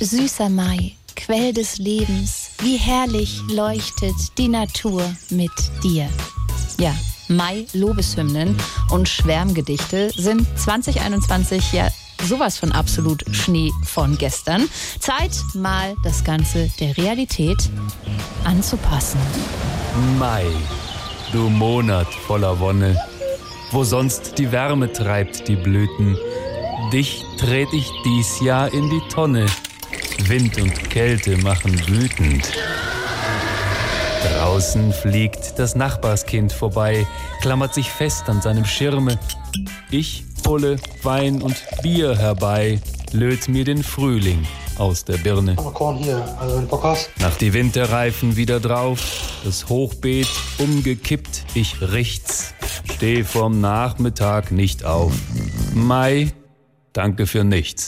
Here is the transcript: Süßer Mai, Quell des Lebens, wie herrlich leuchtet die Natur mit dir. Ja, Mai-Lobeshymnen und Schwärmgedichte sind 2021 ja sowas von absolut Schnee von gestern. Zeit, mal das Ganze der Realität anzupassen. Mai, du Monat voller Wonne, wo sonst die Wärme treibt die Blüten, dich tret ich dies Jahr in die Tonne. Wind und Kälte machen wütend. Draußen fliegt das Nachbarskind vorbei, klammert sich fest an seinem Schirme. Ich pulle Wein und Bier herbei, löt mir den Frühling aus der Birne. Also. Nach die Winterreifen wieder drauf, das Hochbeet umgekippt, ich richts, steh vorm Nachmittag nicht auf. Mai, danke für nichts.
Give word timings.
Süßer 0.00 0.50
Mai, 0.50 0.92
Quell 1.16 1.54
des 1.54 1.78
Lebens, 1.78 2.50
wie 2.58 2.76
herrlich 2.76 3.40
leuchtet 3.50 4.14
die 4.36 4.48
Natur 4.48 5.02
mit 5.30 5.50
dir. 5.82 6.06
Ja, 6.78 6.94
Mai-Lobeshymnen 7.28 8.56
und 8.90 9.08
Schwärmgedichte 9.08 10.10
sind 10.10 10.46
2021 10.58 11.72
ja 11.72 11.88
sowas 12.22 12.58
von 12.58 12.72
absolut 12.72 13.24
Schnee 13.34 13.70
von 13.84 14.18
gestern. 14.18 14.68
Zeit, 15.00 15.32
mal 15.54 15.96
das 16.04 16.22
Ganze 16.24 16.70
der 16.78 16.94
Realität 16.98 17.70
anzupassen. 18.44 19.18
Mai, 20.18 20.44
du 21.32 21.48
Monat 21.48 22.08
voller 22.26 22.60
Wonne, 22.60 23.00
wo 23.70 23.82
sonst 23.82 24.36
die 24.36 24.52
Wärme 24.52 24.92
treibt 24.92 25.48
die 25.48 25.56
Blüten, 25.56 26.18
dich 26.92 27.24
tret 27.38 27.72
ich 27.72 27.90
dies 28.04 28.40
Jahr 28.40 28.70
in 28.74 28.90
die 28.90 29.02
Tonne. 29.08 29.46
Wind 30.24 30.60
und 30.60 30.90
Kälte 30.90 31.36
machen 31.38 31.78
wütend. 31.88 32.50
Draußen 34.22 34.92
fliegt 34.92 35.58
das 35.58 35.76
Nachbarskind 35.76 36.52
vorbei, 36.52 37.06
klammert 37.40 37.74
sich 37.74 37.90
fest 37.90 38.28
an 38.28 38.40
seinem 38.40 38.64
Schirme. 38.64 39.18
Ich 39.90 40.24
pulle 40.42 40.76
Wein 41.02 41.42
und 41.42 41.56
Bier 41.82 42.16
herbei, 42.16 42.80
löt 43.12 43.48
mir 43.48 43.64
den 43.64 43.82
Frühling 43.82 44.46
aus 44.78 45.04
der 45.04 45.18
Birne. 45.18 45.56
Also. 46.38 47.06
Nach 47.20 47.36
die 47.36 47.52
Winterreifen 47.52 48.36
wieder 48.36 48.60
drauf, 48.60 49.00
das 49.44 49.68
Hochbeet 49.68 50.28
umgekippt, 50.58 51.44
ich 51.54 51.80
richts, 51.80 52.54
steh 52.94 53.24
vorm 53.24 53.60
Nachmittag 53.60 54.50
nicht 54.50 54.84
auf. 54.84 55.12
Mai, 55.74 56.32
danke 56.92 57.26
für 57.26 57.44
nichts. 57.44 57.84